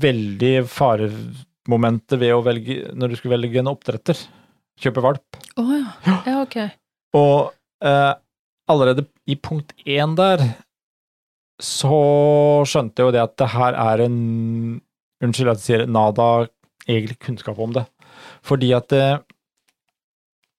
[0.04, 4.20] veldig faremomenter ved å velge når du skulle velge en oppdretter.
[4.80, 5.40] Kjøpe valp.
[5.60, 6.18] Å ja.
[6.26, 6.58] ja, ok.
[7.18, 7.50] Og
[7.84, 8.12] eh,
[8.70, 10.44] allerede i punkt én der
[11.60, 11.96] så
[12.68, 14.20] skjønte jeg jo det at det her er en
[15.20, 16.26] Unnskyld at jeg sier nada
[16.86, 17.82] egentlig kunnskap om det.
[18.40, 19.20] Fordi at det,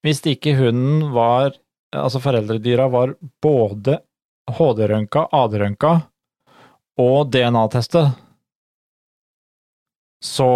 [0.06, 1.58] hvis ikke hunden var
[1.92, 3.98] Altså foreldredyra var både
[4.50, 5.94] HD-røntga, AD-rønka
[7.02, 8.06] og DNA-teste,
[10.22, 10.50] så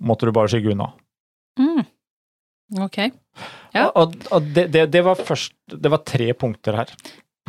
[0.00, 0.90] måtte du bare skygge unna.
[1.60, 1.82] Mm.
[2.84, 2.98] Ok.
[3.74, 3.88] Ja.
[3.94, 6.92] Og, og det, det, det var først Det var tre punkter her.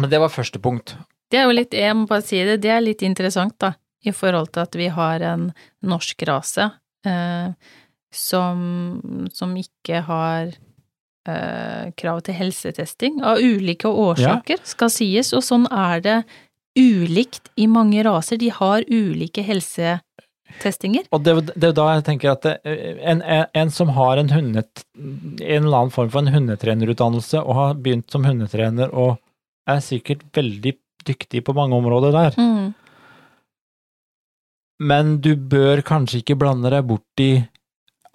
[0.02, 0.96] Men det var første punkt.
[1.32, 4.12] Det er jo litt, jeg må bare si det, det er litt interessant, da, i
[4.16, 5.46] forhold til at vi har en
[5.88, 6.66] norsk rase
[7.08, 7.54] eh,
[8.12, 8.66] som,
[9.32, 10.52] som ikke har
[11.28, 16.18] eh, krav til helsetesting, av ulike årsaker, skal sies, og sånn er det
[16.80, 18.38] ulikt i mange raser.
[18.40, 21.10] De har ulike helsetestinger.
[21.12, 22.54] Og det, det er da jeg tenker at det,
[23.04, 27.56] en, en, en som har en hundet, en eller annen form for en hundetrenerutdannelse og
[27.58, 29.18] har begynt som hundetrener og
[29.70, 30.74] er sikkert veldig
[31.08, 32.74] dyktig på mange områder der, Mm.
[34.82, 37.32] men du bør kanskje ikke blande deg bort i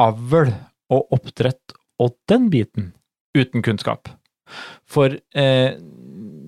[0.03, 0.51] avl
[0.93, 2.93] og oppdrett og den biten
[3.37, 4.09] uten kunnskap.
[4.87, 5.75] For eh,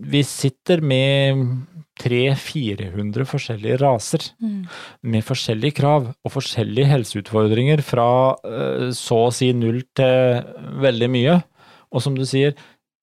[0.08, 1.40] vi sitter med
[1.98, 4.66] 300-400 forskjellige raser Mm.
[5.02, 10.44] med forskjellige krav og forskjellige helseutfordringer fra eh, så å si null til
[10.84, 11.42] veldig mye.
[11.90, 12.54] Og som du sier,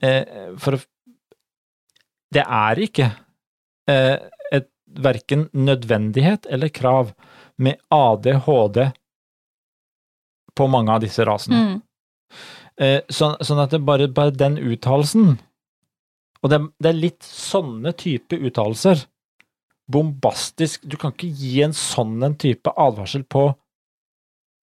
[0.01, 0.23] eh,
[0.57, 0.79] for
[2.31, 3.11] Det er ikke
[3.87, 4.17] eh,
[4.51, 7.13] et verken nødvendighet eller krav
[7.57, 8.91] med ADHD
[10.55, 11.55] på mange av disse rasene.
[11.55, 11.81] Mm.
[12.75, 15.37] Eh, sånn, sånn at det bare, bare den uttalelsen
[16.43, 19.05] Og det, det er litt sånne type uttalelser.
[19.87, 23.47] Bombastisk Du kan ikke gi en sånn en type advarsel på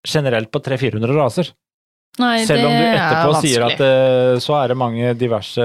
[0.03, 1.49] generelt på 300-400 raser.
[2.19, 5.63] Nei, Selv om du er etterpå sier at eh, så er det mange diverse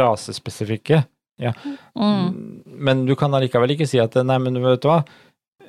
[0.00, 1.02] rasespesifikke.
[1.36, 2.62] Mm.
[2.64, 5.02] Men du kan allikevel ikke si at nei, men vet du hva,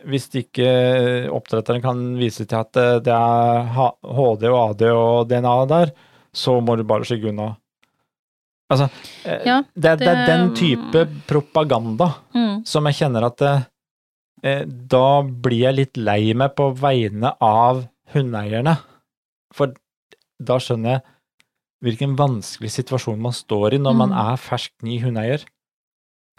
[0.05, 0.67] hvis ikke
[1.33, 5.91] oppdretteren kan vise til at det- det er HD og AD og DNA der,
[6.33, 7.55] så må du bare skygge unna.
[8.69, 8.89] Altså,
[9.25, 12.65] eh, Ja, det, er- det er den type propaganda Mm.
[12.65, 13.62] som jeg kjenner at eh,
[14.43, 18.77] eh, da blir jeg litt lei meg på vegne av hundeeierne.
[19.53, 19.73] For
[20.43, 21.01] da skjønner jeg
[21.83, 24.33] hvilken vanskelig situasjon man står i når man Mm.
[24.33, 25.45] er fersk ny hundeeier.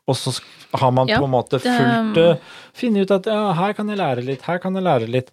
[0.09, 0.33] Og så
[0.79, 2.31] har man Ja, på en måte fulgt det
[2.79, 5.33] Funnet ut at ja, her kan jeg lære litt, her kan jeg lære litt.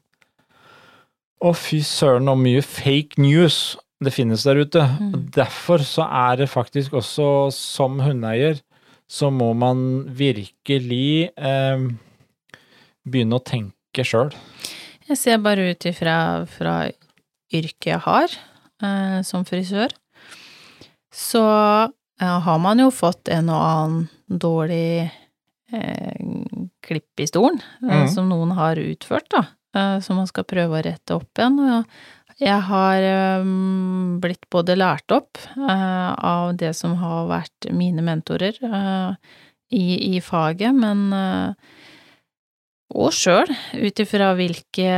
[1.43, 4.81] Å, fy søren, så mye fake news det finnes der ute.
[4.81, 5.11] Mm.
[5.35, 8.59] Derfor så er det faktisk også, som hundeeier,
[9.07, 11.85] så må man virkelig eh,
[13.05, 14.33] begynne å tenke sjøl.
[15.05, 16.17] Jeg ser bare ut ifra
[16.49, 16.79] fra
[17.53, 18.35] yrket jeg har,
[18.83, 19.93] eh, som frisør,
[21.13, 21.45] så
[21.85, 25.11] eh, har man jo fått en og annen dårlig
[25.73, 26.15] eh,
[26.85, 28.07] klipp i stolen, Mhm.
[28.13, 29.45] som noen har utført, da.
[29.75, 31.59] eh, som man skal prøve å rette opp igjen.
[31.59, 31.85] Og
[32.39, 33.43] jeg har eh,
[34.21, 38.55] blitt både lært opp av det som har vært mine mentorer
[39.71, 41.11] i, i faget, men
[42.95, 44.91] og sjøl, ut ifra hvilke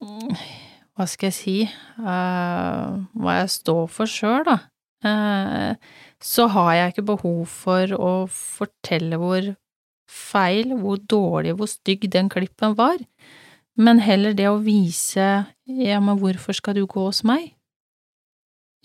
[0.00, 0.36] mm,
[0.96, 1.56] Hva skal jeg si
[1.98, 4.58] Hva jeg står for sjøl, da.
[6.26, 9.52] Så har jeg ikke behov for å fortelle hvor
[10.10, 12.98] feil, hvor dårlig, hvor stygg den klippen var,
[13.76, 15.26] men heller det å vise
[15.66, 17.52] ja, men hvorfor skal du gå hos meg?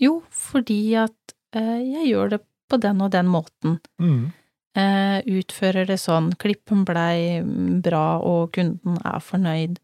[0.01, 3.77] Jo, fordi at eh, jeg gjør det på den og den måten.
[4.01, 4.31] Mm.
[4.77, 7.41] Eh, utfører det sånn, klippen blei
[7.83, 9.77] bra og kunden er fornøyd.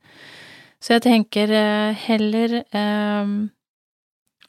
[0.82, 3.32] Så jeg tenker eh, heller eh,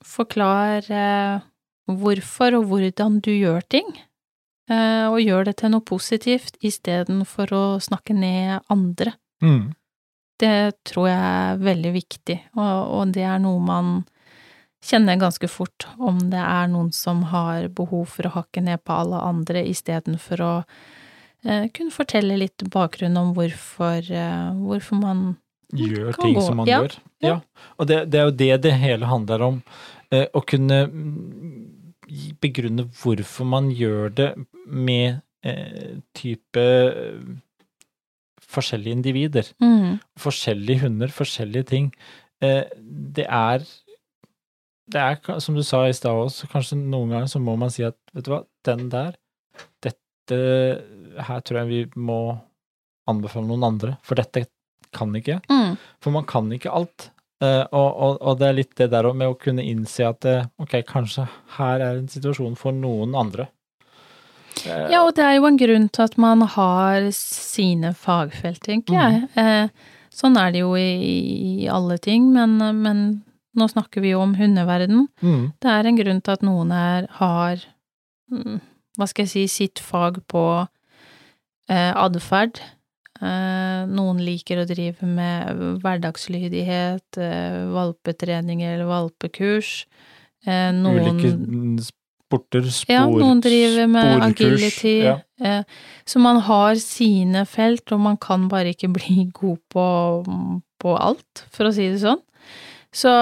[0.07, 1.47] forklar eh,
[1.88, 3.88] hvorfor og hvordan du gjør ting,
[4.70, 9.14] eh, og gjør det til noe positivt istedenfor å snakke ned andre.
[9.42, 9.72] Mm.
[10.38, 10.55] Det
[10.87, 13.90] tror jeg er veldig viktig, og, og det er noe man
[14.85, 18.94] kjenner ganske fort om det er noen som har behov for å hakke ned på
[18.94, 20.53] alle andre istedenfor å
[21.42, 25.24] eh, kunne fortelle litt bakgrunn om hvorfor, eh, hvorfor man
[25.74, 26.44] Gjør ting gå.
[26.46, 26.94] som man Ja, gjør.
[27.20, 27.29] ja.
[27.29, 27.40] Ja.
[27.77, 29.59] Og det, det er jo det det hele handler om.
[30.14, 31.66] Eh, å kunne mm,
[32.40, 34.29] begrunne hvorfor man gjør det
[34.66, 37.21] med eh, type eh,
[38.49, 39.51] forskjellige individer.
[39.61, 41.92] mm, Forskjellige hunder, forskjellige ting.
[42.40, 42.64] Eh,
[43.18, 43.64] det er
[44.88, 47.83] det er, som du sa i stad også, kanskje noen ganger så må man si
[47.85, 49.18] at vet du hva, den der,
[49.85, 50.38] dette
[51.29, 52.38] her tror jeg vi må
[53.09, 54.47] anbefale noen andre, for dette
[54.97, 55.42] kan ikke jeg.
[55.53, 55.77] mm.
[56.01, 57.11] For man kan ikke alt.
[57.40, 60.46] Eh, og, og, og det er litt det der med å kunne innse at eh,
[60.59, 63.46] ok, kanskje her er en situasjon for noen andre.
[64.66, 68.96] Eh, Ja, og det er jo en grunn til at man har sine fagfelt, tenker
[68.98, 69.29] jeg.
[69.38, 70.88] Eh, sånn er det jo i,
[71.62, 73.05] i alle ting, men, men
[73.59, 75.07] nå snakker vi jo om hundeverden.
[75.22, 77.62] mm, Det er en grunn til at noen her har,
[78.35, 78.59] mm,
[78.98, 80.42] hva skal jeg si, sitt fag på
[81.70, 82.59] eh, atferd.
[83.18, 89.87] Eh, noen liker å drive med hverdagslydighet, eh, valpetrening eller valpekurs.
[90.46, 94.94] Eh, noen Ulike sporter, spor, ja, noen driver med sporkurs, agility.
[95.02, 95.62] Ja.
[96.07, 99.87] Så man har sine felt, og man kan bare ikke bli god på,
[100.78, 102.22] på alt, for å si det sånn.
[102.94, 103.12] Så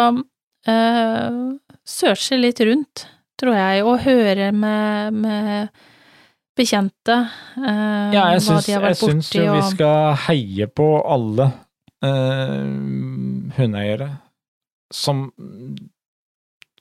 [0.68, 1.42] eh,
[1.87, 3.06] searche litt rundt,
[3.40, 5.86] tror jeg, og høre med, med
[6.57, 7.16] bekjente
[7.61, 11.51] eh, Ja, jeg syns, jeg syns jo vi skal heie på alle
[12.05, 14.11] eh, hundeeiere
[14.95, 15.27] som,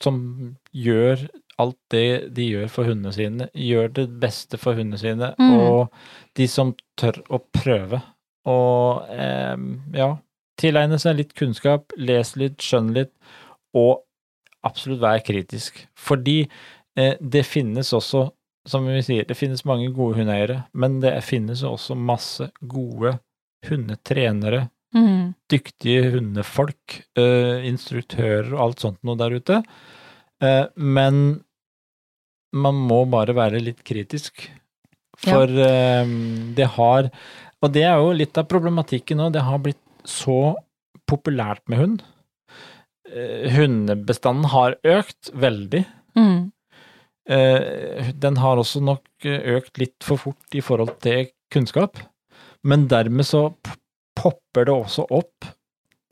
[0.04, 0.18] som
[0.76, 1.26] gjør
[1.62, 5.54] alt det de gjør for hundene sine, gjør det beste for hundene sine, Mm.
[5.56, 5.94] og
[6.36, 8.02] de som tør å prøve.
[8.52, 9.56] Og eh,
[9.96, 10.10] ja,
[10.60, 13.14] tilegne seg litt kunnskap, lese litt, skjønne litt,
[13.74, 14.04] og
[14.68, 15.80] absolutt være kritisk.
[15.96, 16.42] Fordi
[17.00, 18.28] eh, det finnes også
[18.66, 23.16] som vi sier, det finnes mange gode hundeeiere, men det finnes også masse gode
[23.66, 29.62] hundetrenere, mm, dyktige hundefolk, eh, instruktører og alt sånt noe der ute.
[30.42, 31.44] Eh, men
[32.56, 34.48] man må bare være litt kritisk,
[35.22, 36.06] for eh,
[36.56, 37.12] det har
[37.64, 40.54] Og det er jo litt av problematikken nå, det har blitt så
[41.10, 42.04] populært med hund.
[43.56, 45.82] Hundebestanden har økt veldig.
[46.20, 46.52] mm,
[47.28, 51.98] den har også nok eh, økt litt for fort i forhold til kunnskap,
[52.64, 53.48] men dermed så
[54.16, 55.46] popper det også opp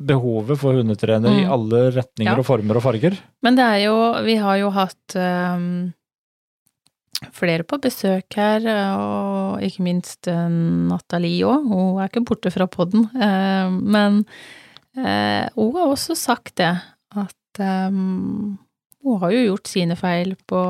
[0.04, 1.52] behovet for hundetrener i Mm.
[1.54, 2.40] alle retninger Ja.
[2.42, 3.18] og former og farger.
[3.46, 5.94] Men det er jo Vi har jo hatt um,
[7.32, 8.66] flere på besøk her,
[8.98, 11.70] og ikke minst eh, Nathalie òg.
[11.70, 13.06] Hun er ikke borte fra podden.
[13.16, 14.26] eh, men
[14.98, 16.74] uh, hun har også sagt det,
[17.16, 18.58] at ehm,
[19.04, 20.64] hun har jo gjort sine feil på,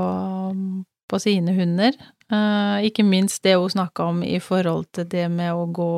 [1.10, 1.96] på sine hunder.
[2.34, 5.94] Eh, ikke minst det hun snakka om i forhold til det med å gå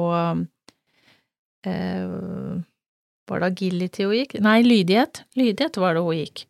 [1.65, 2.57] eh,
[3.25, 4.36] Var det agility hun gikk?
[4.43, 5.23] Nei, lydighet.
[5.39, 6.45] Lydighet var det hun gikk.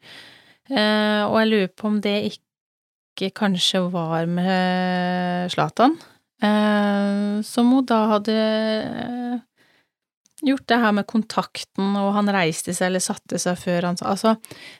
[0.71, 5.93] Eh, og jeg lurer på om det ikke kanskje var med Zlatan,
[6.43, 8.39] eh, som hun da hadde
[10.45, 14.05] gjort det her med kontakten, og han reiste seg eller satte seg før han sa
[14.13, 14.35] Altså,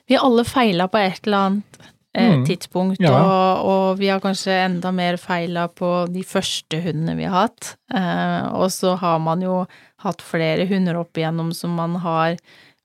[0.08, 1.78] vi har alle feila på et eller annet
[2.16, 2.46] eh, Mm.
[2.48, 3.12] tidspunkt, Ja.
[3.12, 7.74] og, og vi har kanskje enda mer feila på de første hundene vi har hatt.
[7.92, 9.66] Eh, og så har man jo
[9.98, 12.36] hatt flere hunder opp igjennom som man har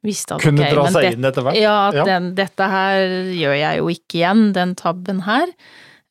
[0.03, 1.55] visst at Kunne okay, dra seg det- inn etter hvert.
[1.61, 2.03] ja, at Ja.
[2.05, 5.47] Den, dette her gjør jeg jo ikke igjen, den tabben her.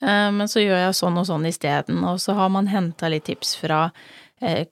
[0.03, 3.25] Eh, Men så gjør jeg sånn og sånn isteden, og så har man henta litt
[3.25, 3.91] tips fra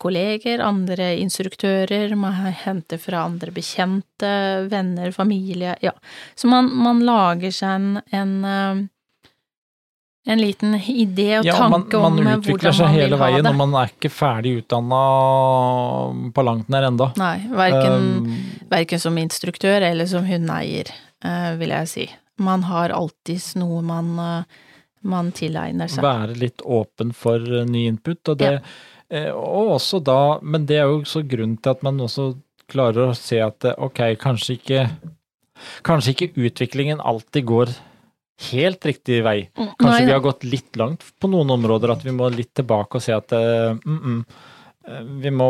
[0.01, 2.33] kolleger, andre instruktører, man
[2.65, 4.31] henter fra andre bekjente,
[4.73, 5.93] venner, familie, ja.
[6.35, 8.81] Så man, man lager seg en, en, eh,
[10.33, 12.31] en liten idé og Ja, man, tanke man om hvordan man vil ha det.
[12.31, 15.03] man utvikler seg hele veien, og man er ikke ferdig utdanna
[16.35, 17.11] på langt nær enda.
[17.21, 18.41] Nei, verken, Um,
[18.73, 20.91] verken som instruktør eller som hundeeier,
[21.25, 22.09] eh, vil jeg si.
[22.39, 24.45] Man har alltids noe man, eh,
[25.09, 26.03] man tilegner seg.
[26.05, 28.79] være litt åpen for eh, ny input, og det eh,
[29.11, 32.35] Og også da Men det er jo også grunnen til at man også
[32.69, 34.83] klarer å se at eh, ok, kanskje ikke
[35.87, 37.73] Kanskje ikke utviklingen alltid går
[38.53, 39.49] helt riktig vei.
[39.57, 43.01] Kanskje Nei, vi har gått litt langt på noen områder, at vi må litt tilbake
[43.01, 44.21] og se at eh, mm, mm,
[44.87, 45.49] eh, vi må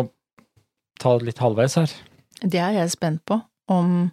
[0.97, 1.93] ta det litt halvveis her.
[2.41, 3.37] Det er jeg spent på.
[3.69, 4.09] Om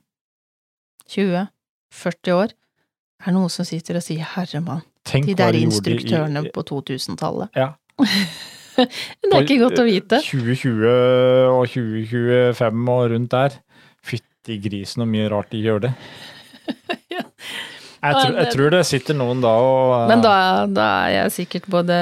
[1.08, 6.46] 20-40 år er det noen som sitter og sier 'herremann', mann', de der de instruktørene
[6.46, 7.56] i- på 2000-tallet.
[7.56, 7.72] Ja.
[8.76, 10.19] det er ikke godt å vite.
[10.26, 10.86] 2020
[11.51, 13.57] og 2025 og rundt der.
[14.05, 15.93] Fytti grisen og mye rart de gjør det.
[17.15, 17.21] Ja.
[18.05, 20.34] Jeg, tror, jeg tror det sitter noen da og Men da,
[20.69, 21.95] da er jeg sikkert både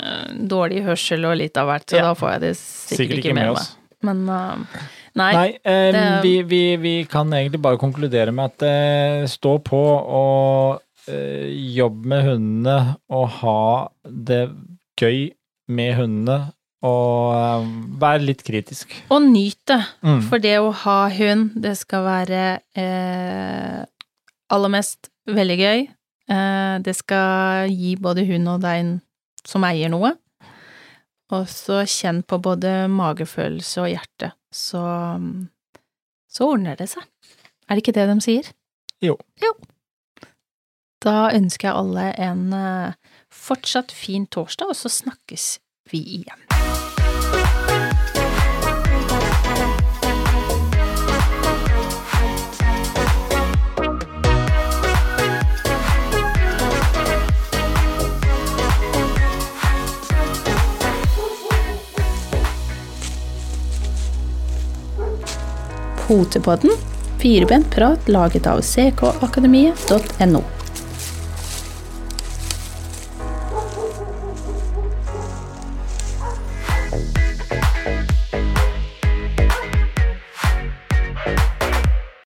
[0.00, 2.08] eh, dårlig hørsel og litt av hvert, så Ja.
[2.08, 3.68] da får jeg det sikkert, ikke med meg.
[4.06, 4.80] Men uh,
[5.20, 9.58] nei, Nei, eh, det- vi, vi, vi kan egentlig bare konkludere med at eh, stå
[9.66, 12.78] på og eh, jobb med hundene
[13.12, 13.58] og ha
[14.06, 14.42] det
[14.98, 15.28] gøy
[15.70, 16.40] med hundene
[16.86, 17.66] og
[18.00, 18.92] vær være litt kritisk.
[19.12, 19.80] Og nyt det.
[20.00, 20.20] Mm.
[20.30, 22.44] For det å ha hund, det skal være
[22.78, 23.82] eh,
[24.50, 25.84] aller mest veldig gøy.
[26.32, 28.96] Eh, det skal gi både hund og deg
[29.44, 30.14] som eier noe.
[31.30, 34.32] Og så kjenn på både magefølelse og hjerte.
[34.50, 34.80] Så,
[36.32, 37.04] så ordner det seg.
[37.68, 38.48] Er det ikke det de sier?
[39.04, 39.14] Jo.
[39.40, 39.52] Jo.
[41.00, 42.96] Da ønsker jeg alle en eh,
[43.50, 45.58] fortsatt fin torsdag, og så snakkes
[45.90, 46.46] vi igjen.
[66.10, 66.72] Potepodden,
[67.22, 70.59] firebent prat laget av ckakademiet.no.